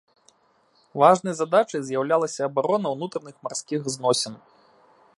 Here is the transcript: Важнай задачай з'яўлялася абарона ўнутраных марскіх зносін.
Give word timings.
Важнай 1.01 1.33
задачай 1.41 1.81
з'яўлялася 1.89 2.41
абарона 2.49 2.87
ўнутраных 2.97 3.35
марскіх 3.49 3.81
зносін. 3.99 4.33